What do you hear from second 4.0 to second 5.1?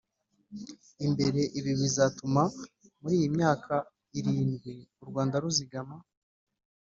irindwi u